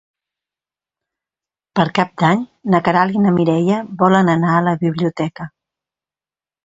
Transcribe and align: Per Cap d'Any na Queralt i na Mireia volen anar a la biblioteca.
Per 1.79 1.85
Cap 1.99 2.15
d'Any 2.23 2.41
na 2.75 2.81
Queralt 2.87 3.19
i 3.19 3.23
na 3.27 3.35
Mireia 3.37 3.77
volen 4.03 4.33
anar 4.37 4.55
a 4.59 4.65
la 4.73 4.77
biblioteca. 4.87 5.47